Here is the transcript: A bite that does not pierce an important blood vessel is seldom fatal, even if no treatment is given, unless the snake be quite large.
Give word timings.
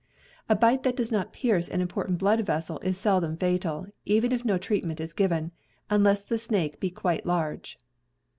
A 0.49 0.55
bite 0.55 0.81
that 0.81 0.95
does 0.95 1.11
not 1.11 1.31
pierce 1.31 1.69
an 1.69 1.79
important 1.79 2.17
blood 2.17 2.43
vessel 2.43 2.79
is 2.81 2.97
seldom 2.97 3.37
fatal, 3.37 3.85
even 4.03 4.31
if 4.31 4.43
no 4.43 4.57
treatment 4.57 4.99
is 4.99 5.13
given, 5.13 5.51
unless 5.91 6.23
the 6.23 6.39
snake 6.39 6.79
be 6.79 6.89
quite 6.89 7.23
large. 7.23 7.77